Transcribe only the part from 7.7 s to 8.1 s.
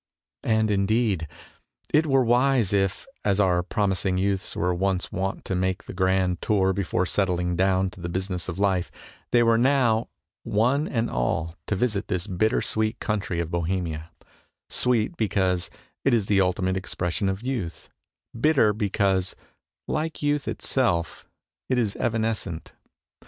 to the